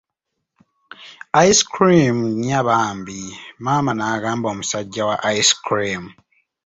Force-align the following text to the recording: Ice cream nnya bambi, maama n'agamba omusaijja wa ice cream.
Ice 1.45 1.61
cream 1.73 2.15
nnya 2.31 2.59
bambi, 2.67 3.19
maama 3.63 3.91
n'agamba 3.95 4.47
omusaijja 4.53 5.01
wa 5.09 5.15
ice 5.39 5.51
cream. 5.65 6.03